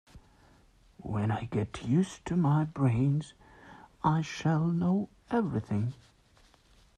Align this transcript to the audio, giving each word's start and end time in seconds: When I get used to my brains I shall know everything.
When 1.03 1.29
I 1.29 1.43
get 1.43 1.83
used 1.85 2.25
to 2.25 2.35
my 2.35 2.63
brains 2.63 3.33
I 4.03 4.23
shall 4.23 4.65
know 4.65 5.09
everything. 5.29 5.93